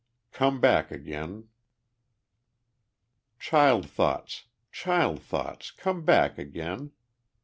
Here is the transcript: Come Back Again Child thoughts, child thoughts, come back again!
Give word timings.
Come 0.31 0.59
Back 0.59 0.89
Again 0.89 1.49
Child 3.37 3.87
thoughts, 3.87 4.45
child 4.71 5.21
thoughts, 5.21 5.69
come 5.69 6.03
back 6.03 6.39
again! 6.39 6.89